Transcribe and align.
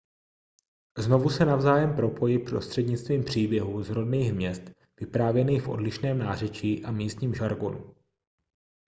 znovu 0.97 1.29
se 1.29 1.45
navzájem 1.45 1.95
propojí 1.95 2.39
prostřednictvím 2.39 3.23
příběhů 3.23 3.83
z 3.83 3.89
rodných 3.89 4.33
měst 4.33 4.63
vyprávěných 4.99 5.61
v 5.61 5.69
odlišném 5.69 6.17
nářečí 6.17 6.85
a 6.85 6.91
místním 6.91 7.33
žargonu 7.33 7.95